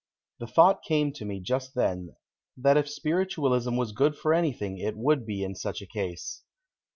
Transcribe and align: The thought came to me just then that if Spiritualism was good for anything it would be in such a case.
The 0.39 0.47
thought 0.47 0.81
came 0.81 1.11
to 1.13 1.25
me 1.25 1.39
just 1.39 1.75
then 1.75 2.15
that 2.57 2.75
if 2.75 2.89
Spiritualism 2.89 3.75
was 3.75 3.91
good 3.91 4.15
for 4.17 4.33
anything 4.33 4.79
it 4.79 4.97
would 4.97 5.27
be 5.27 5.43
in 5.43 5.53
such 5.53 5.79
a 5.79 5.85
case. 5.85 6.41